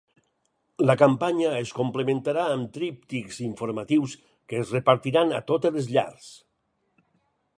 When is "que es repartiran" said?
4.53-5.35